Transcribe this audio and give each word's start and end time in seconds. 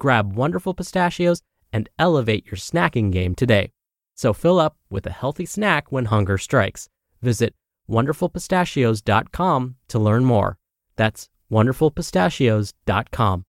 Grab 0.00 0.34
Wonderful 0.34 0.74
Pistachios 0.74 1.42
and 1.72 1.88
elevate 1.98 2.46
your 2.46 2.56
snacking 2.56 3.12
game 3.12 3.36
today. 3.36 3.70
So 4.16 4.32
fill 4.32 4.58
up 4.58 4.76
with 4.90 5.06
a 5.06 5.12
healthy 5.12 5.46
snack 5.46 5.92
when 5.92 6.06
hunger 6.06 6.36
strikes. 6.38 6.88
Visit 7.22 7.54
wonderfulpistachios.com 7.88 9.76
to 9.88 9.98
learn 9.98 10.24
more. 10.24 10.58
That's 10.96 11.28
wonderfulpistachios.com. 11.52 13.44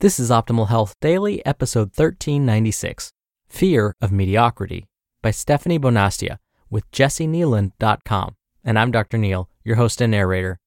This 0.00 0.20
is 0.20 0.30
Optimal 0.30 0.68
Health 0.68 0.94
Daily, 1.00 1.44
episode 1.46 1.88
1396 1.88 3.10
Fear 3.48 3.94
of 4.00 4.12
Mediocrity 4.12 4.86
by 5.22 5.30
Stephanie 5.30 5.78
Bonastia 5.78 6.38
with 6.70 6.90
jessikneeland.com. 6.92 8.36
And 8.64 8.78
I'm 8.78 8.90
Dr. 8.90 9.18
Neal, 9.18 9.48
your 9.64 9.76
host 9.76 10.00
and 10.00 10.10
narrator. 10.10 10.58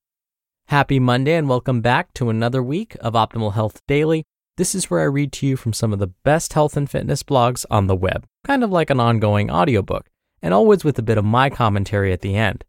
Happy 0.68 1.00
Monday 1.00 1.36
and 1.36 1.48
welcome 1.48 1.82
back 1.82 2.14
to 2.16 2.30
another 2.30 2.64
week 2.64 2.96
of 3.02 3.14
Optimal 3.14 3.54
Health 3.54 3.82
Daily. 3.88 4.24
This 4.58 4.76
is 4.76 4.90
where 4.90 5.00
I 5.00 5.06
read 5.06 5.32
to 5.34 5.48
you 5.48 5.56
from 5.56 5.74
some 5.74 5.94
of 5.94 6.00
the 6.00 6.08
best 6.08 6.54
health 6.54 6.76
and 6.76 6.90
fitness 6.90 7.24
blogs 7.24 7.66
on 7.72 7.88
the 7.88 7.96
web, 7.96 8.26
kind 8.44 8.64
of 8.64 8.72
like 8.72 8.90
an 8.90 9.00
ongoing 9.00 9.50
audiobook, 9.50 10.10
and 10.42 10.54
always 10.54 10.84
with 10.84 11.00
a 11.00 11.04
bit 11.04 11.18
of 11.18 11.26
my 11.26 11.50
commentary 11.50 12.12
at 12.12 12.22
the 12.22 12.36
end. 12.36 12.66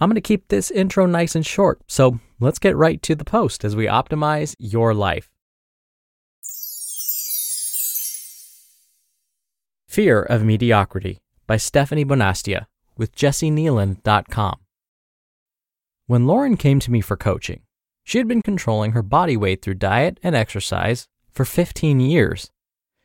I'm 0.00 0.08
going 0.08 0.14
to 0.14 0.20
keep 0.20 0.48
this 0.48 0.70
intro 0.70 1.06
nice 1.06 1.34
and 1.34 1.44
short, 1.44 1.80
so 1.88 2.20
let's 2.38 2.60
get 2.60 2.76
right 2.76 3.02
to 3.02 3.16
the 3.16 3.24
post 3.24 3.64
as 3.64 3.74
we 3.74 3.86
optimize 3.86 4.54
your 4.58 4.94
life. 4.94 5.28
Fear 9.88 10.22
of 10.22 10.44
Mediocrity 10.44 11.18
by 11.48 11.56
Stephanie 11.56 12.04
Bonastia 12.04 12.66
with 12.96 13.16
jessikneeland.com. 13.16 14.60
When 16.06 16.26
Lauren 16.26 16.56
came 16.56 16.78
to 16.80 16.92
me 16.92 17.00
for 17.00 17.16
coaching, 17.16 17.62
she 18.08 18.16
had 18.16 18.26
been 18.26 18.40
controlling 18.40 18.92
her 18.92 19.02
body 19.02 19.36
weight 19.36 19.60
through 19.60 19.74
diet 19.74 20.18
and 20.22 20.34
exercise 20.34 21.06
for 21.30 21.44
15 21.44 22.00
years. 22.00 22.50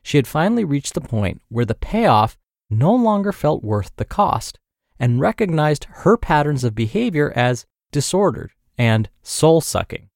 She 0.02 0.18
had 0.18 0.26
finally 0.26 0.64
reached 0.64 0.94
the 0.94 1.02
point 1.02 1.42
where 1.50 1.66
the 1.66 1.76
payoff 1.76 2.38
no 2.70 2.96
longer 2.96 3.34
felt 3.34 3.66
worth 3.66 3.92
the 3.98 4.06
cost 4.06 4.60
and 4.98 5.20
recognized 5.20 5.88
her 5.90 6.16
patterns 6.16 6.64
of 6.64 6.74
behavior 6.74 7.34
as 7.36 7.66
disordered 7.92 8.52
and 8.78 9.10
soul 9.22 9.60
sucking. 9.60 10.08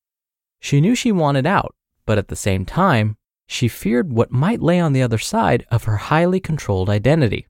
She 0.61 0.79
knew 0.79 0.95
she 0.95 1.11
wanted 1.11 1.45
out, 1.45 1.75
but 2.05 2.17
at 2.17 2.29
the 2.29 2.37
same 2.37 2.63
time, 2.63 3.17
she 3.45 3.67
feared 3.67 4.13
what 4.13 4.31
might 4.31 4.61
lay 4.61 4.79
on 4.79 4.93
the 4.93 5.01
other 5.01 5.17
side 5.17 5.65
of 5.69 5.83
her 5.83 5.97
highly 5.97 6.39
controlled 6.39 6.89
identity. 6.89 7.45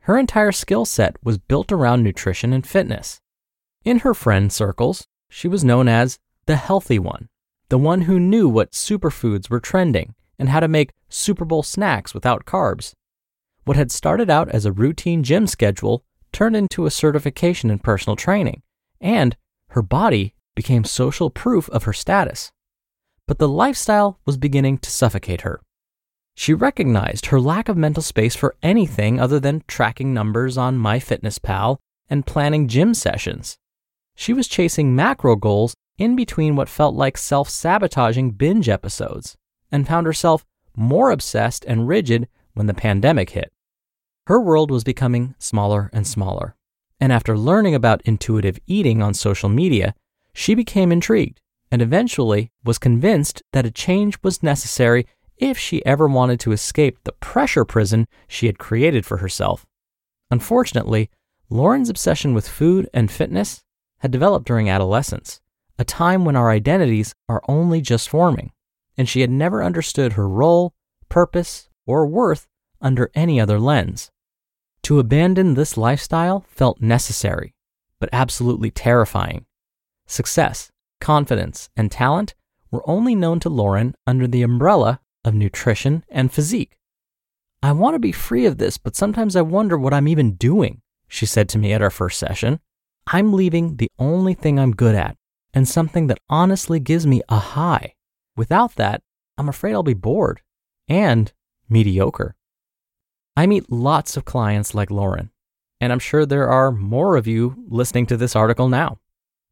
Her 0.00 0.18
entire 0.18 0.52
skill 0.52 0.84
set 0.84 1.16
was 1.24 1.38
built 1.38 1.72
around 1.72 2.02
nutrition 2.02 2.52
and 2.52 2.66
fitness. 2.66 3.22
In 3.86 4.00
her 4.00 4.12
friend 4.12 4.52
circles, 4.52 5.06
she 5.30 5.48
was 5.48 5.64
known 5.64 5.88
as 5.88 6.18
the 6.48 6.56
healthy 6.56 6.98
one, 6.98 7.28
the 7.68 7.76
one 7.76 8.00
who 8.00 8.18
knew 8.18 8.48
what 8.48 8.72
superfoods 8.72 9.50
were 9.50 9.60
trending 9.60 10.14
and 10.38 10.48
how 10.48 10.60
to 10.60 10.66
make 10.66 10.94
Super 11.10 11.44
Bowl 11.44 11.62
snacks 11.62 12.14
without 12.14 12.46
carbs. 12.46 12.94
What 13.64 13.76
had 13.76 13.92
started 13.92 14.30
out 14.30 14.48
as 14.48 14.64
a 14.64 14.72
routine 14.72 15.22
gym 15.22 15.46
schedule 15.46 16.04
turned 16.32 16.56
into 16.56 16.86
a 16.86 16.90
certification 16.90 17.70
in 17.70 17.80
personal 17.80 18.16
training, 18.16 18.62
and 18.98 19.36
her 19.72 19.82
body 19.82 20.34
became 20.56 20.84
social 20.84 21.28
proof 21.28 21.68
of 21.68 21.82
her 21.82 21.92
status. 21.92 22.50
But 23.26 23.38
the 23.38 23.48
lifestyle 23.48 24.18
was 24.24 24.38
beginning 24.38 24.78
to 24.78 24.90
suffocate 24.90 25.42
her. 25.42 25.60
She 26.34 26.54
recognized 26.54 27.26
her 27.26 27.40
lack 27.40 27.68
of 27.68 27.76
mental 27.76 28.02
space 28.02 28.34
for 28.34 28.56
anything 28.62 29.20
other 29.20 29.38
than 29.38 29.64
tracking 29.68 30.14
numbers 30.14 30.56
on 30.56 30.78
MyFitnessPal 30.78 31.76
and 32.08 32.24
planning 32.24 32.68
gym 32.68 32.94
sessions. 32.94 33.58
She 34.16 34.32
was 34.32 34.48
chasing 34.48 34.96
macro 34.96 35.36
goals 35.36 35.74
in 35.98 36.16
between 36.16 36.56
what 36.56 36.68
felt 36.68 36.94
like 36.94 37.18
self 37.18 37.48
sabotaging 37.50 38.30
binge 38.30 38.68
episodes 38.68 39.36
and 39.70 39.86
found 39.86 40.06
herself 40.06 40.46
more 40.74 41.10
obsessed 41.10 41.64
and 41.66 41.88
rigid 41.88 42.28
when 42.54 42.66
the 42.66 42.74
pandemic 42.74 43.30
hit. 43.30 43.52
Her 44.26 44.40
world 44.40 44.70
was 44.70 44.84
becoming 44.84 45.34
smaller 45.38 45.90
and 45.92 46.06
smaller. 46.06 46.54
And 47.00 47.12
after 47.12 47.36
learning 47.36 47.74
about 47.74 48.02
intuitive 48.02 48.58
eating 48.66 49.02
on 49.02 49.14
social 49.14 49.48
media, 49.48 49.94
she 50.32 50.54
became 50.54 50.92
intrigued 50.92 51.40
and 51.70 51.82
eventually 51.82 52.50
was 52.64 52.78
convinced 52.78 53.42
that 53.52 53.66
a 53.66 53.70
change 53.70 54.18
was 54.22 54.42
necessary 54.42 55.06
if 55.36 55.58
she 55.58 55.84
ever 55.86 56.08
wanted 56.08 56.40
to 56.40 56.52
escape 56.52 56.98
the 57.04 57.12
pressure 57.12 57.64
prison 57.64 58.06
she 58.26 58.46
had 58.46 58.58
created 58.58 59.06
for 59.06 59.18
herself. 59.18 59.66
Unfortunately, 60.30 61.10
Lauren's 61.48 61.88
obsession 61.88 62.34
with 62.34 62.48
food 62.48 62.88
and 62.92 63.10
fitness 63.10 63.62
had 63.98 64.10
developed 64.10 64.46
during 64.46 64.68
adolescence, 64.68 65.40
a 65.78 65.84
time 65.84 66.24
when 66.24 66.36
our 66.36 66.50
identities 66.50 67.14
are 67.28 67.42
only 67.48 67.80
just 67.80 68.08
forming, 68.08 68.50
and 68.96 69.08
she 69.08 69.20
had 69.20 69.30
never 69.30 69.62
understood 69.62 70.14
her 70.14 70.28
role, 70.28 70.74
purpose, 71.08 71.68
or 71.86 72.06
worth 72.06 72.48
under 72.80 73.10
any 73.14 73.40
other 73.40 73.60
lens. 73.60 74.10
To 74.82 74.98
abandon 74.98 75.54
this 75.54 75.76
lifestyle 75.76 76.44
felt 76.48 76.80
necessary, 76.80 77.54
but 78.00 78.08
absolutely 78.12 78.70
terrifying. 78.70 79.46
Success, 80.06 80.70
confidence, 81.00 81.68
and 81.76 81.90
talent 81.90 82.34
were 82.70 82.88
only 82.88 83.14
known 83.14 83.40
to 83.40 83.48
Lauren 83.48 83.94
under 84.06 84.26
the 84.26 84.42
umbrella 84.42 85.00
of 85.24 85.34
nutrition 85.34 86.04
and 86.08 86.32
physique. 86.32 86.78
I 87.62 87.72
want 87.72 87.94
to 87.94 87.98
be 87.98 88.12
free 88.12 88.46
of 88.46 88.58
this, 88.58 88.78
but 88.78 88.96
sometimes 88.96 89.36
I 89.36 89.42
wonder 89.42 89.76
what 89.76 89.92
I'm 89.92 90.08
even 90.08 90.34
doing, 90.34 90.80
she 91.08 91.26
said 91.26 91.48
to 91.50 91.58
me 91.58 91.72
at 91.72 91.82
our 91.82 91.90
first 91.90 92.18
session. 92.18 92.60
I'm 93.06 93.32
leaving 93.32 93.76
the 93.76 93.90
only 93.98 94.34
thing 94.34 94.58
I'm 94.58 94.72
good 94.72 94.94
at 94.94 95.17
and 95.54 95.66
something 95.66 96.06
that 96.08 96.18
honestly 96.28 96.80
gives 96.80 97.06
me 97.06 97.22
a 97.28 97.38
high. 97.38 97.94
Without 98.36 98.74
that, 98.76 99.02
I'm 99.36 99.48
afraid 99.48 99.72
I'll 99.72 99.82
be 99.82 99.94
bored 99.94 100.40
and 100.88 101.32
mediocre. 101.68 102.36
I 103.36 103.46
meet 103.46 103.70
lots 103.70 104.16
of 104.16 104.24
clients 104.24 104.74
like 104.74 104.90
Lauren, 104.90 105.30
and 105.80 105.92
I'm 105.92 105.98
sure 105.98 106.26
there 106.26 106.48
are 106.48 106.72
more 106.72 107.16
of 107.16 107.26
you 107.26 107.64
listening 107.68 108.06
to 108.06 108.16
this 108.16 108.34
article 108.34 108.68
now. 108.68 108.98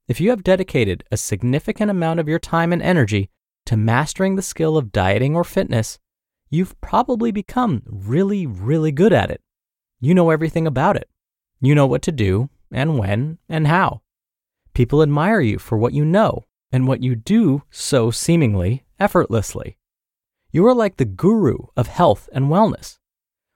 If 0.08 0.20
you 0.20 0.31
have 0.31 0.44
dedicated 0.44 1.04
a 1.10 1.16
significant 1.16 1.90
amount 1.90 2.20
of 2.20 2.28
your 2.28 2.38
time 2.38 2.72
and 2.72 2.82
energy 2.82 3.31
to 3.66 3.76
mastering 3.76 4.37
the 4.37 4.43
skill 4.43 4.76
of 4.76 4.93
dieting 4.93 5.34
or 5.34 5.44
fitness, 5.44 5.98
you've 6.50 6.81
probably 6.81 7.32
become 7.32 7.82
really, 7.87 8.46
really 8.46 8.93
good 8.93 9.12
at 9.12 9.31
it. 9.31 9.40
You 10.00 10.14
know 10.14 10.31
everything 10.31 10.66
about 10.66 10.96
it. 10.96 11.08
You 11.60 11.75
know 11.75 11.87
what 11.87 12.02
to 12.02 12.12
do 12.12 12.50
and 12.70 12.98
when 12.98 13.38
and 13.48 13.66
how. 13.66 14.02
People 14.76 15.00
admire 15.00 15.40
you 15.40 15.58
for 15.58 15.78
what 15.78 15.94
you 15.94 16.05
know 16.05 16.44
and 16.70 16.87
what 16.87 17.02
you 17.02 17.17
do 17.17 17.62
so 17.70 18.11
seemingly 18.11 18.84
effortlessly. 19.00 19.78
You 20.50 20.67
are 20.67 20.75
like 20.75 20.99
the 20.99 21.06
guru 21.06 21.69
of 21.78 21.87
health 21.87 22.28
and 22.31 22.49
wellness. 22.49 22.99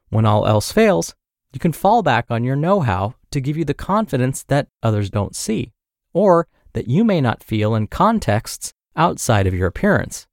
When 0.08 0.25
all 0.25 0.46
else 0.46 0.72
fails, 0.72 1.14
you 1.52 1.61
can 1.61 1.72
fall 1.72 2.02
back 2.02 2.31
on 2.31 2.43
your 2.43 2.56
know 2.56 2.81
how 2.81 3.17
to 3.32 3.40
give 3.43 3.58
you 3.58 3.67
the 3.67 3.75
confidence 3.75 4.44
that 4.44 4.69
others 4.82 5.11
don't 5.11 5.37
see, 5.37 5.75
or 6.14 6.49
that 6.72 6.88
you 6.88 7.05
may 7.05 7.20
not 7.20 7.44
feel 7.44 7.75
in 7.75 7.88
contexts 7.88 8.73
outside 8.96 9.46
of 9.46 9.52
your 9.52 9.66
appearance. 9.66 10.26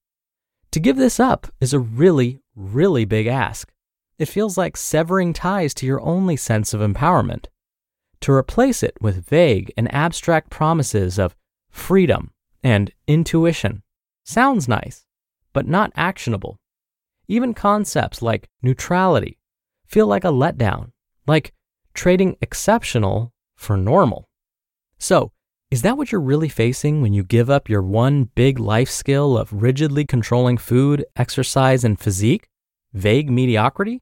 To 0.71 0.79
give 0.79 0.95
this 0.95 1.19
up 1.19 1.47
is 1.59 1.73
a 1.73 1.79
really, 1.79 2.39
really 2.55 3.03
big 3.03 3.27
ask. 3.27 3.73
It 4.17 4.29
feels 4.29 4.57
like 4.57 4.77
severing 4.77 5.33
ties 5.33 5.73
to 5.73 5.85
your 5.85 5.99
only 5.99 6.37
sense 6.37 6.73
of 6.73 6.79
empowerment. 6.79 7.47
To 8.21 8.31
replace 8.31 8.83
it 8.83 8.95
with 8.99 9.25
vague 9.25 9.71
and 9.77 9.93
abstract 9.93 10.49
promises 10.49 11.19
of 11.19 11.35
freedom 11.69 12.31
and 12.63 12.91
intuition 13.07 13.83
sounds 14.23 14.67
nice, 14.67 15.05
but 15.53 15.67
not 15.67 15.91
actionable. 15.95 16.57
Even 17.27 17.53
concepts 17.53 18.21
like 18.21 18.49
neutrality 18.61 19.37
feel 19.87 20.07
like 20.07 20.23
a 20.23 20.31
letdown, 20.31 20.91
like 21.25 21.53
trading 21.93 22.37
exceptional 22.41 23.33
for 23.55 23.77
normal. 23.77 24.27
So, 24.97 25.31
is 25.69 25.81
that 25.81 25.97
what 25.97 26.11
you're 26.11 26.21
really 26.21 26.47
facing 26.47 27.01
when 27.01 27.13
you 27.13 27.23
give 27.23 27.49
up 27.49 27.67
your 27.67 27.81
one 27.81 28.29
big 28.35 28.57
life 28.57 28.89
skill 28.89 29.37
of 29.37 29.51
rigidly 29.51 30.05
controlling 30.05 30.57
food, 30.57 31.05
exercise, 31.17 31.83
and 31.83 31.99
physique? 31.99 32.47
Vague 32.93 33.29
mediocrity? 33.29 34.01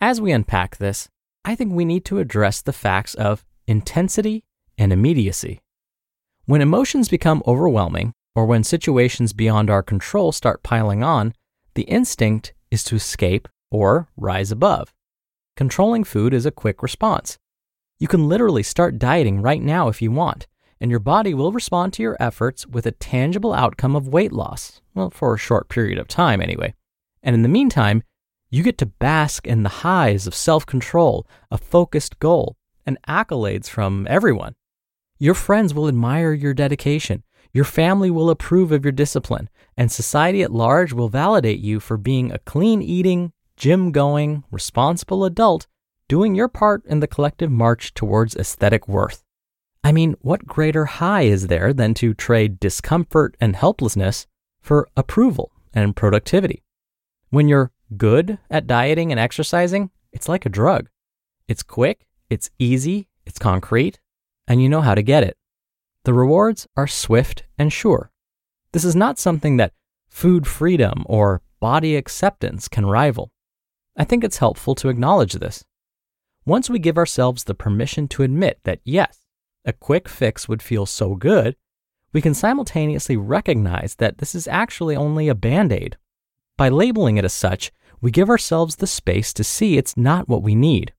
As 0.00 0.20
we 0.20 0.30
unpack 0.30 0.76
this, 0.76 1.08
I 1.48 1.54
think 1.54 1.72
we 1.72 1.86
need 1.86 2.04
to 2.04 2.18
address 2.18 2.60
the 2.60 2.74
facts 2.74 3.14
of 3.14 3.42
intensity 3.66 4.44
and 4.76 4.92
immediacy. 4.92 5.62
When 6.44 6.60
emotions 6.60 7.08
become 7.08 7.42
overwhelming, 7.46 8.12
or 8.34 8.44
when 8.44 8.62
situations 8.62 9.32
beyond 9.32 9.70
our 9.70 9.82
control 9.82 10.30
start 10.30 10.62
piling 10.62 11.02
on, 11.02 11.32
the 11.74 11.84
instinct 11.84 12.52
is 12.70 12.84
to 12.84 12.96
escape 12.96 13.48
or 13.70 14.10
rise 14.14 14.52
above. 14.52 14.92
Controlling 15.56 16.04
food 16.04 16.34
is 16.34 16.44
a 16.44 16.50
quick 16.50 16.82
response. 16.82 17.38
You 17.98 18.08
can 18.08 18.28
literally 18.28 18.62
start 18.62 18.98
dieting 18.98 19.40
right 19.40 19.62
now 19.62 19.88
if 19.88 20.02
you 20.02 20.12
want, 20.12 20.46
and 20.82 20.90
your 20.90 21.00
body 21.00 21.32
will 21.32 21.50
respond 21.50 21.94
to 21.94 22.02
your 22.02 22.18
efforts 22.20 22.66
with 22.66 22.84
a 22.84 22.92
tangible 22.92 23.54
outcome 23.54 23.96
of 23.96 24.06
weight 24.06 24.32
loss, 24.32 24.82
well, 24.94 25.08
for 25.08 25.32
a 25.32 25.38
short 25.38 25.70
period 25.70 25.98
of 25.98 26.08
time 26.08 26.42
anyway. 26.42 26.74
And 27.22 27.34
in 27.34 27.40
the 27.40 27.48
meantime, 27.48 28.02
you 28.50 28.62
get 28.62 28.78
to 28.78 28.86
bask 28.86 29.46
in 29.46 29.62
the 29.62 29.68
highs 29.68 30.26
of 30.26 30.34
self 30.34 30.64
control, 30.64 31.26
a 31.50 31.58
focused 31.58 32.18
goal, 32.18 32.56
and 32.86 32.98
accolades 33.08 33.68
from 33.68 34.06
everyone. 34.08 34.54
Your 35.18 35.34
friends 35.34 35.74
will 35.74 35.88
admire 35.88 36.32
your 36.32 36.54
dedication, 36.54 37.24
your 37.52 37.64
family 37.64 38.10
will 38.10 38.30
approve 38.30 38.72
of 38.72 38.84
your 38.84 38.92
discipline, 38.92 39.48
and 39.76 39.90
society 39.90 40.42
at 40.42 40.52
large 40.52 40.92
will 40.92 41.08
validate 41.08 41.60
you 41.60 41.80
for 41.80 41.96
being 41.96 42.32
a 42.32 42.38
clean 42.38 42.80
eating, 42.82 43.32
gym 43.56 43.92
going, 43.92 44.44
responsible 44.50 45.24
adult 45.24 45.66
doing 46.08 46.34
your 46.34 46.48
part 46.48 46.84
in 46.86 47.00
the 47.00 47.06
collective 47.06 47.50
march 47.50 47.92
towards 47.92 48.34
aesthetic 48.34 48.88
worth. 48.88 49.22
I 49.84 49.92
mean, 49.92 50.16
what 50.20 50.46
greater 50.46 50.86
high 50.86 51.22
is 51.22 51.46
there 51.46 51.72
than 51.72 51.94
to 51.94 52.14
trade 52.14 52.58
discomfort 52.58 53.36
and 53.40 53.54
helplessness 53.54 54.26
for 54.60 54.88
approval 54.96 55.52
and 55.72 55.94
productivity? 55.94 56.64
When 57.30 57.46
you're 57.46 57.70
good 57.96 58.38
at 58.50 58.66
dieting 58.66 59.10
and 59.10 59.20
exercising, 59.20 59.90
it's 60.12 60.28
like 60.28 60.46
a 60.46 60.50
drug. 60.50 60.88
It's 61.46 61.62
quick, 61.62 62.06
it's 62.28 62.50
easy, 62.58 63.08
it's 63.24 63.38
concrete, 63.38 64.00
and 64.46 64.62
you 64.62 64.68
know 64.68 64.80
how 64.80 64.94
to 64.94 65.02
get 65.02 65.24
it. 65.24 65.36
The 66.04 66.14
rewards 66.14 66.66
are 66.76 66.86
swift 66.86 67.44
and 67.58 67.72
sure. 67.72 68.10
This 68.72 68.84
is 68.84 68.96
not 68.96 69.18
something 69.18 69.56
that 69.56 69.72
food 70.08 70.46
freedom 70.46 71.04
or 71.06 71.42
body 71.60 71.96
acceptance 71.96 72.68
can 72.68 72.86
rival. 72.86 73.30
I 73.96 74.04
think 74.04 74.24
it's 74.24 74.38
helpful 74.38 74.74
to 74.76 74.88
acknowledge 74.88 75.34
this. 75.34 75.64
Once 76.44 76.70
we 76.70 76.78
give 76.78 76.96
ourselves 76.96 77.44
the 77.44 77.54
permission 77.54 78.08
to 78.08 78.22
admit 78.22 78.60
that, 78.64 78.80
yes, 78.84 79.20
a 79.64 79.72
quick 79.72 80.08
fix 80.08 80.48
would 80.48 80.62
feel 80.62 80.86
so 80.86 81.14
good, 81.14 81.56
we 82.12 82.22
can 82.22 82.32
simultaneously 82.32 83.16
recognize 83.16 83.96
that 83.96 84.18
this 84.18 84.34
is 84.34 84.48
actually 84.48 84.96
only 84.96 85.28
a 85.28 85.34
band 85.34 85.72
aid. 85.72 85.98
By 86.58 86.68
labeling 86.68 87.16
it 87.16 87.24
as 87.24 87.32
such, 87.32 87.70
we 88.00 88.10
give 88.10 88.28
ourselves 88.28 88.76
the 88.76 88.86
space 88.88 89.32
to 89.32 89.44
see 89.44 89.78
it's 89.78 89.96
not 89.96 90.28
what 90.28 90.42
we 90.42 90.56
need. 90.56 90.92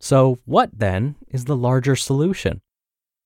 So, 0.00 0.38
what 0.46 0.70
then 0.72 1.16
is 1.28 1.44
the 1.44 1.56
larger 1.56 1.94
solution? 1.94 2.62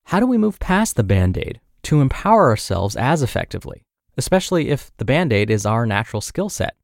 How 0.07 0.19
do 0.19 0.27
we 0.27 0.37
move 0.37 0.59
past 0.59 0.97
the 0.97 1.03
band 1.03 1.37
aid 1.37 1.61
to 1.83 2.01
empower 2.01 2.49
ourselves 2.49 2.97
as 2.97 3.23
effectively, 3.23 3.85
especially 4.17 4.69
if 4.69 4.91
the 4.97 5.05
band 5.05 5.31
aid 5.31 5.49
is 5.49 5.65
our 5.65 5.85
natural 5.85 6.19
skill 6.19 6.49
set? 6.49 6.75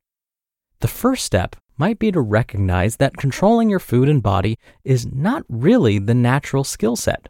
The 0.79 0.87
first 0.87 1.25
step 1.25 1.57
might 1.77 1.99
be 1.99 2.09
to 2.13 2.21
recognize 2.21 2.95
that 2.95 3.17
controlling 3.17 3.69
your 3.69 3.79
food 3.79 4.07
and 4.07 4.23
body 4.23 4.57
is 4.85 5.05
not 5.11 5.43
really 5.49 5.99
the 5.99 6.13
natural 6.13 6.63
skill 6.63 6.95
set. 6.95 7.27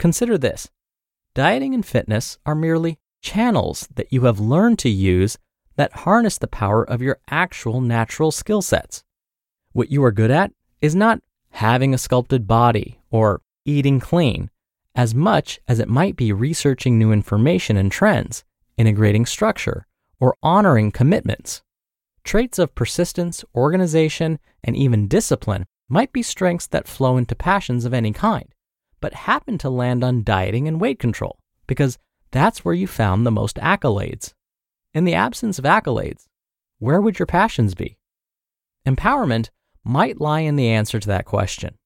Consider 0.00 0.36
this 0.36 0.68
dieting 1.34 1.72
and 1.72 1.86
fitness 1.86 2.38
are 2.44 2.56
merely 2.56 2.98
channels 3.22 3.86
that 3.94 4.12
you 4.12 4.22
have 4.22 4.40
learned 4.40 4.80
to 4.80 4.88
use 4.88 5.38
that 5.80 6.04
harness 6.04 6.36
the 6.36 6.46
power 6.46 6.84
of 6.84 7.00
your 7.00 7.18
actual 7.30 7.80
natural 7.80 8.30
skill 8.30 8.60
sets. 8.60 9.02
What 9.72 9.90
you 9.90 10.04
are 10.04 10.12
good 10.12 10.30
at 10.30 10.52
is 10.82 10.94
not 10.94 11.22
having 11.52 11.94
a 11.94 11.98
sculpted 11.98 12.46
body 12.46 13.00
or 13.10 13.40
eating 13.64 13.98
clean, 13.98 14.50
as 14.94 15.14
much 15.14 15.58
as 15.66 15.80
it 15.80 15.88
might 15.88 16.16
be 16.16 16.34
researching 16.34 16.98
new 16.98 17.12
information 17.12 17.78
and 17.78 17.90
trends, 17.90 18.44
integrating 18.76 19.24
structure, 19.24 19.86
or 20.18 20.36
honoring 20.42 20.90
commitments. 20.90 21.62
Traits 22.24 22.58
of 22.58 22.74
persistence, 22.74 23.42
organization, 23.54 24.38
and 24.62 24.76
even 24.76 25.08
discipline 25.08 25.64
might 25.88 26.12
be 26.12 26.22
strengths 26.22 26.66
that 26.66 26.86
flow 26.86 27.16
into 27.16 27.34
passions 27.34 27.86
of 27.86 27.94
any 27.94 28.12
kind, 28.12 28.54
but 29.00 29.14
happen 29.14 29.56
to 29.56 29.70
land 29.70 30.04
on 30.04 30.24
dieting 30.24 30.68
and 30.68 30.78
weight 30.78 30.98
control 30.98 31.38
because 31.66 31.96
that's 32.32 32.66
where 32.66 32.74
you 32.74 32.86
found 32.86 33.24
the 33.24 33.30
most 33.30 33.56
accolades. 33.56 34.34
In 34.92 35.04
the 35.04 35.14
absence 35.14 35.58
of 35.58 35.64
accolades, 35.64 36.26
where 36.78 37.00
would 37.00 37.18
your 37.18 37.26
passions 37.26 37.74
be? 37.74 37.98
Empowerment 38.86 39.50
might 39.84 40.20
lie 40.20 40.40
in 40.40 40.56
the 40.56 40.68
answer 40.68 40.98
to 40.98 41.06
that 41.08 41.26
question, 41.26 41.76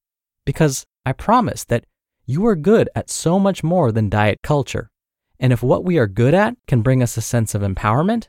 because 0.46 0.86
I 1.04 1.12
promise 1.12 1.64
that 1.64 1.84
you 2.24 2.46
are 2.46 2.56
good 2.56 2.88
at 2.94 3.10
so 3.10 3.38
much 3.38 3.62
more 3.62 3.92
than 3.92 4.08
diet 4.08 4.40
culture. 4.42 4.90
And 5.38 5.52
if 5.52 5.62
what 5.62 5.84
we 5.84 5.98
are 5.98 6.06
good 6.06 6.32
at 6.32 6.56
can 6.66 6.80
bring 6.80 7.02
us 7.02 7.16
a 7.16 7.20
sense 7.20 7.54
of 7.54 7.60
empowerment, 7.60 8.28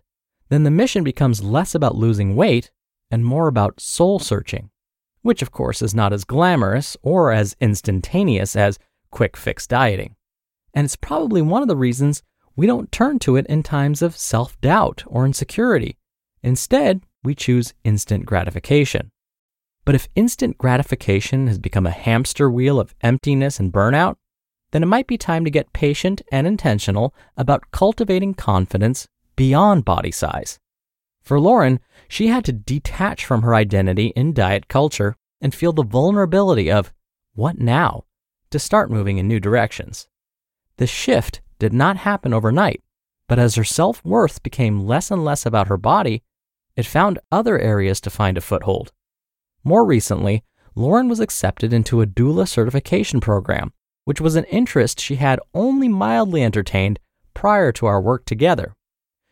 then 0.49 0.63
the 0.63 0.71
mission 0.71 1.03
becomes 1.03 1.43
less 1.43 1.73
about 1.73 1.95
losing 1.95 2.35
weight 2.35 2.71
and 3.09 3.23
more 3.23 3.47
about 3.47 3.79
soul 3.79 4.19
searching, 4.19 4.71
which 5.21 5.41
of 5.41 5.51
course 5.51 5.81
is 5.81 5.95
not 5.95 6.11
as 6.11 6.25
glamorous 6.25 6.97
or 7.01 7.31
as 7.31 7.55
instantaneous 7.61 8.55
as 8.55 8.77
quick 9.09 9.37
fix 9.37 9.65
dieting. 9.65 10.15
And 10.73 10.83
it's 10.83 10.97
probably 10.97 11.41
one 11.41 11.61
of 11.61 11.69
the 11.69 11.77
reasons 11.77 12.21
we 12.55 12.67
don't 12.67 12.91
turn 12.91 13.19
to 13.19 13.35
it 13.35 13.45
in 13.47 13.63
times 13.63 14.01
of 14.01 14.17
self 14.17 14.59
doubt 14.61 15.03
or 15.07 15.25
insecurity. 15.25 15.97
Instead, 16.41 17.01
we 17.23 17.35
choose 17.35 17.73
instant 17.83 18.25
gratification. 18.25 19.11
But 19.83 19.95
if 19.95 20.07
instant 20.15 20.57
gratification 20.57 21.47
has 21.47 21.59
become 21.59 21.85
a 21.85 21.91
hamster 21.91 22.49
wheel 22.49 22.79
of 22.79 22.95
emptiness 23.01 23.59
and 23.59 23.73
burnout, 23.73 24.15
then 24.71 24.83
it 24.83 24.87
might 24.87 25.07
be 25.07 25.17
time 25.17 25.45
to 25.45 25.51
get 25.51 25.73
patient 25.73 26.21
and 26.31 26.47
intentional 26.47 27.13
about 27.37 27.71
cultivating 27.71 28.33
confidence 28.33 29.07
beyond 29.35 29.85
body 29.85 30.11
size. 30.11 30.59
For 31.21 31.39
Lauren, 31.39 31.79
she 32.07 32.27
had 32.27 32.45
to 32.45 32.51
detach 32.51 33.25
from 33.25 33.41
her 33.41 33.55
identity 33.55 34.07
in 34.15 34.33
diet 34.33 34.67
culture 34.67 35.15
and 35.41 35.53
feel 35.53 35.73
the 35.73 35.83
vulnerability 35.83 36.71
of 36.71 36.93
what 37.33 37.59
now 37.59 38.03
to 38.51 38.59
start 38.59 38.91
moving 38.91 39.17
in 39.17 39.27
new 39.27 39.39
directions. 39.39 40.07
The 40.77 40.87
shift 40.87 41.41
did 41.59 41.73
not 41.73 41.97
happen 41.97 42.33
overnight, 42.33 42.83
but 43.27 43.39
as 43.39 43.55
her 43.55 43.63
self 43.63 44.03
worth 44.03 44.43
became 44.43 44.85
less 44.85 45.11
and 45.11 45.23
less 45.23 45.45
about 45.45 45.67
her 45.67 45.77
body, 45.77 46.23
it 46.75 46.85
found 46.85 47.19
other 47.31 47.57
areas 47.59 48.01
to 48.01 48.09
find 48.09 48.37
a 48.37 48.41
foothold. 48.41 48.91
More 49.63 49.85
recently, 49.85 50.43
Lauren 50.75 51.07
was 51.07 51.19
accepted 51.19 51.71
into 51.71 52.01
a 52.01 52.05
doula 52.05 52.47
certification 52.47 53.21
program, 53.21 53.71
which 54.03 54.21
was 54.21 54.35
an 54.35 54.43
interest 54.45 54.99
she 54.99 55.15
had 55.15 55.39
only 55.53 55.87
mildly 55.87 56.43
entertained 56.43 56.99
prior 57.33 57.71
to 57.71 57.85
our 57.85 58.01
work 58.01 58.25
together. 58.25 58.75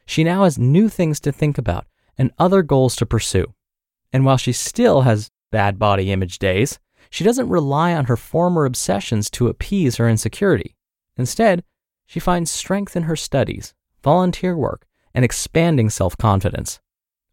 She 0.05 0.23
now 0.23 0.43
has 0.43 0.57
new 0.57 0.89
things 0.89 1.19
to 1.21 1.31
think 1.31 1.57
about 1.57 1.85
and 2.17 2.31
other 2.37 2.63
goals 2.63 2.95
to 2.97 3.05
pursue. 3.05 3.53
And 4.11 4.25
while 4.25 4.37
she 4.37 4.53
still 4.53 5.01
has 5.01 5.31
bad 5.51 5.77
body 5.79 6.11
image 6.11 6.39
days, 6.39 6.79
she 7.09 7.23
doesn't 7.23 7.49
rely 7.49 7.93
on 7.93 8.05
her 8.05 8.17
former 8.17 8.65
obsessions 8.65 9.29
to 9.31 9.47
appease 9.47 9.97
her 9.97 10.09
insecurity. 10.09 10.75
Instead, 11.17 11.63
she 12.05 12.19
finds 12.19 12.51
strength 12.51 12.95
in 12.95 13.03
her 13.03 13.15
studies, 13.15 13.73
volunteer 14.03 14.55
work, 14.55 14.85
and 15.13 15.23
expanding 15.23 15.89
self 15.89 16.17
confidence. 16.17 16.79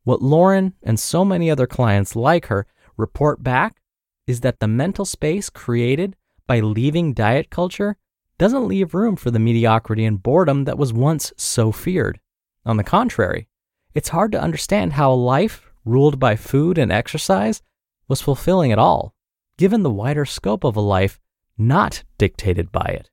What 0.04 0.22
Lauren 0.22 0.74
and 0.82 0.98
so 0.98 1.24
many 1.24 1.50
other 1.50 1.66
clients 1.66 2.16
like 2.16 2.46
her 2.46 2.66
report 2.96 3.42
back 3.42 3.80
is 4.26 4.40
that 4.40 4.60
the 4.60 4.68
mental 4.68 5.04
space 5.04 5.50
created 5.50 6.16
by 6.46 6.60
leaving 6.60 7.14
diet 7.14 7.50
culture 7.50 7.96
doesn't 8.38 8.68
leave 8.68 8.94
room 8.94 9.16
for 9.16 9.30
the 9.30 9.38
mediocrity 9.38 10.04
and 10.04 10.22
boredom 10.22 10.64
that 10.64 10.78
was 10.78 10.92
once 10.92 11.32
so 11.36 11.70
feared. 11.70 12.20
On 12.64 12.76
the 12.76 12.84
contrary, 12.84 13.48
it's 13.94 14.08
hard 14.10 14.32
to 14.32 14.40
understand 14.40 14.94
how 14.94 15.12
a 15.12 15.14
life 15.14 15.70
ruled 15.84 16.18
by 16.18 16.36
food 16.36 16.78
and 16.78 16.90
exercise 16.92 17.62
was 18.08 18.20
fulfilling 18.20 18.72
at 18.72 18.78
all, 18.78 19.14
given 19.56 19.82
the 19.82 19.90
wider 19.90 20.24
scope 20.24 20.64
of 20.64 20.76
a 20.76 20.80
life 20.80 21.18
not 21.58 22.02
dictated 22.18 22.72
by 22.72 22.84
it. 22.84 23.10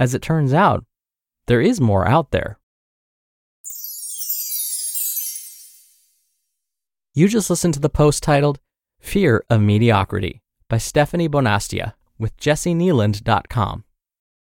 As 0.00 0.14
it 0.14 0.22
turns 0.22 0.54
out, 0.54 0.86
there 1.46 1.60
is 1.60 1.78
more 1.78 2.08
out 2.08 2.30
there. 2.30 2.58
You 7.12 7.28
just 7.28 7.50
listened 7.50 7.74
to 7.74 7.80
the 7.80 7.90
post 7.90 8.22
titled 8.22 8.60
Fear 8.98 9.44
of 9.50 9.60
Mediocrity 9.60 10.40
by 10.70 10.78
Stephanie 10.78 11.28
Bonastia 11.28 11.92
with 12.18 12.34
jessikneeland.com. 12.38 13.84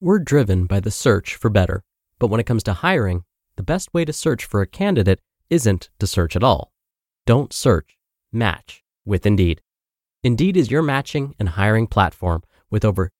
We're 0.00 0.20
driven 0.20 0.66
by 0.66 0.78
the 0.78 0.92
search 0.92 1.34
for 1.34 1.50
better, 1.50 1.82
but 2.20 2.28
when 2.28 2.38
it 2.38 2.46
comes 2.46 2.62
to 2.62 2.74
hiring, 2.74 3.24
the 3.56 3.64
best 3.64 3.92
way 3.92 4.04
to 4.04 4.12
search 4.12 4.44
for 4.44 4.62
a 4.62 4.66
candidate 4.66 5.20
isn't 5.50 5.90
to 5.98 6.06
search 6.06 6.36
at 6.36 6.44
all. 6.44 6.70
Don't 7.26 7.52
search, 7.52 7.98
match 8.30 8.84
with 9.04 9.26
Indeed. 9.26 9.60
Indeed 10.22 10.56
is 10.56 10.70
your 10.70 10.82
matching 10.82 11.34
and 11.36 11.48
hiring 11.48 11.88
platform 11.88 12.44
with 12.70 12.84
over 12.84 13.10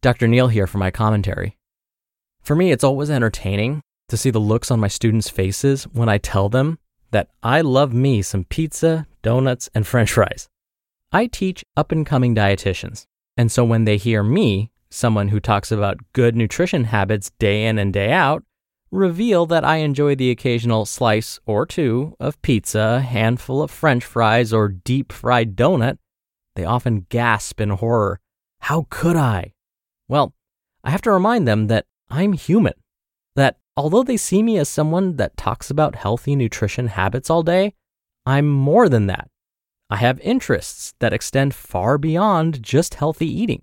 Dr. 0.00 0.28
Neal 0.28 0.46
here 0.46 0.68
for 0.68 0.78
my 0.78 0.92
commentary. 0.92 1.58
For 2.40 2.54
me, 2.54 2.70
it's 2.70 2.84
always 2.84 3.10
entertaining 3.10 3.80
to 4.08 4.16
see 4.16 4.30
the 4.30 4.38
looks 4.38 4.70
on 4.70 4.78
my 4.78 4.86
students' 4.86 5.28
faces 5.28 5.84
when 5.84 6.08
I 6.08 6.18
tell 6.18 6.48
them 6.48 6.78
that 7.10 7.30
I 7.42 7.62
love 7.62 7.92
me 7.92 8.22
some 8.22 8.44
pizza, 8.44 9.08
donuts, 9.22 9.68
and 9.74 9.84
french 9.84 10.12
fries. 10.12 10.48
I 11.10 11.26
teach 11.26 11.64
up 11.76 11.90
and 11.90 12.06
coming 12.06 12.32
dietitians, 12.32 13.06
and 13.36 13.50
so 13.50 13.64
when 13.64 13.86
they 13.86 13.96
hear 13.96 14.22
me, 14.22 14.70
someone 14.88 15.28
who 15.28 15.40
talks 15.40 15.72
about 15.72 15.98
good 16.12 16.36
nutrition 16.36 16.84
habits 16.84 17.32
day 17.40 17.66
in 17.66 17.76
and 17.76 17.92
day 17.92 18.12
out, 18.12 18.44
reveal 18.92 19.46
that 19.46 19.64
I 19.64 19.78
enjoy 19.78 20.14
the 20.14 20.30
occasional 20.30 20.86
slice 20.86 21.40
or 21.44 21.66
two 21.66 22.14
of 22.20 22.40
pizza, 22.42 22.98
a 22.98 23.00
handful 23.00 23.62
of 23.62 23.70
french 23.72 24.04
fries, 24.04 24.52
or 24.52 24.68
deep 24.68 25.12
fried 25.12 25.56
donut, 25.56 25.98
they 26.54 26.64
often 26.64 27.06
gasp 27.08 27.60
in 27.60 27.70
horror. 27.70 28.20
How 28.60 28.86
could 28.90 29.16
I? 29.16 29.54
Well, 30.08 30.34
I 30.82 30.90
have 30.90 31.02
to 31.02 31.12
remind 31.12 31.46
them 31.46 31.66
that 31.66 31.86
I'm 32.10 32.32
human. 32.32 32.74
That 33.36 33.56
although 33.76 34.02
they 34.02 34.16
see 34.16 34.42
me 34.42 34.58
as 34.58 34.68
someone 34.68 35.16
that 35.16 35.36
talks 35.36 35.70
about 35.70 35.94
healthy 35.94 36.34
nutrition 36.34 36.88
habits 36.88 37.30
all 37.30 37.42
day, 37.42 37.74
I'm 38.26 38.48
more 38.48 38.88
than 38.88 39.06
that. 39.06 39.30
I 39.90 39.96
have 39.96 40.20
interests 40.20 40.94
that 40.98 41.12
extend 41.12 41.54
far 41.54 41.96
beyond 41.96 42.62
just 42.62 42.94
healthy 42.94 43.26
eating. 43.26 43.62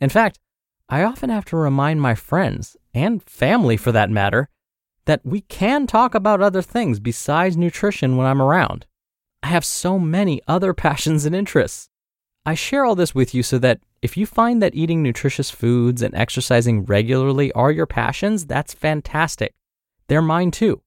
In 0.00 0.10
fact, 0.10 0.38
I 0.88 1.02
often 1.02 1.30
have 1.30 1.44
to 1.46 1.56
remind 1.56 2.00
my 2.00 2.14
friends, 2.14 2.76
and 2.94 3.22
family 3.22 3.76
for 3.76 3.90
that 3.90 4.10
matter, 4.10 4.48
that 5.06 5.24
we 5.24 5.40
can 5.40 5.86
talk 5.86 6.14
about 6.14 6.40
other 6.40 6.62
things 6.62 7.00
besides 7.00 7.56
nutrition 7.56 8.16
when 8.16 8.26
I'm 8.26 8.42
around. 8.42 8.86
I 9.42 9.48
have 9.48 9.64
so 9.64 9.98
many 9.98 10.40
other 10.46 10.72
passions 10.86 11.26
and 11.26 11.34
interests. 11.34 11.88
I 12.46 12.54
share 12.54 12.84
all 12.84 12.94
this 12.94 13.12
with 13.12 13.34
you 13.34 13.42
so 13.42 13.58
that 13.58 13.80
if 14.02 14.16
you 14.16 14.24
find 14.24 14.62
that 14.62 14.76
eating 14.76 15.02
nutritious 15.02 15.50
foods 15.50 16.00
and 16.00 16.14
exercising 16.14 16.84
regularly 16.84 17.50
are 17.52 17.72
your 17.72 17.86
passions, 17.86 18.46
that's 18.46 18.72
fantastic. 18.72 19.52
They're 20.06 20.22
mine 20.22 20.52
too. 20.52 20.80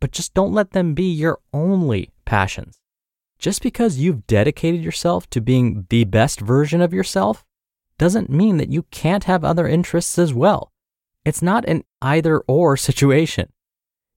But 0.00 0.10
just 0.10 0.34
don't 0.34 0.52
let 0.52 0.72
them 0.72 0.92
be 0.92 1.08
your 1.08 1.38
only 1.52 2.10
passions. 2.24 2.80
Just 3.38 3.62
because 3.62 3.98
you've 3.98 4.26
dedicated 4.26 4.82
yourself 4.82 5.30
to 5.30 5.40
being 5.40 5.86
the 5.88 6.02
best 6.02 6.40
version 6.40 6.80
of 6.80 6.92
yourself 6.92 7.44
doesn't 7.96 8.28
mean 8.28 8.56
that 8.56 8.70
you 8.70 8.82
can't 8.90 9.24
have 9.24 9.44
other 9.44 9.68
interests 9.68 10.18
as 10.18 10.34
well. 10.34 10.72
It's 11.24 11.42
not 11.42 11.64
an 11.68 11.84
either 12.02 12.40
or 12.48 12.76
situation. 12.88 13.52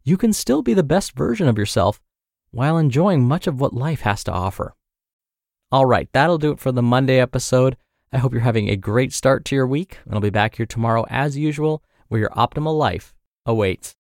You 0.04 0.18
can 0.18 0.34
still 0.34 0.64
be 0.64 0.74
the 0.74 0.82
best 0.82 1.16
version 1.16 1.48
of 1.48 1.60
yourself 1.60 2.02
while 2.50 2.80
enjoying 2.80 3.28
much 3.28 3.46
of 3.46 3.62
what 3.62 3.74
life 3.74 4.02
has 4.02 4.24
to 4.24 4.32
offer. 4.32 4.74
All 5.70 5.86
right, 5.86 6.08
that'll 6.14 6.38
do 6.38 6.52
it 6.52 6.60
for 6.60 6.72
the 6.72 6.82
Monday 6.82 7.20
episode. 7.20 7.76
I 8.14 8.20
hope 8.20 8.32
you're 8.32 8.42
having 8.42 8.70
a 8.70 8.78
great 8.78 9.12
start 9.12 9.44
to 9.46 9.56
your 9.56 9.68
week, 9.68 9.98
and 10.06 10.14
I'll 10.14 10.22
be 10.22 10.30
back 10.30 10.56
here 10.56 10.66
tomorrow 10.66 11.06
as 11.10 11.38
usual 11.38 11.84
where 12.08 12.22
your 12.22 12.30
optimal 12.30 12.78
life 12.78 13.14
awaits. 13.46 13.94